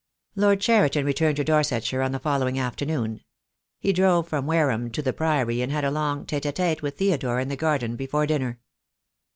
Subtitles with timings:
[0.35, 3.21] Lord Cheriton returned to Dorsetshire on the follow ing afternoon.
[3.77, 6.97] He drove from Wareham to the Priory, and had a long tete a tete with
[6.97, 8.59] Theodore in the garden before dinner.